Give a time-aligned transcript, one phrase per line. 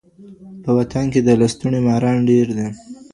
[0.63, 2.67] په وطن کي د لستوڼي ماران ډیر دي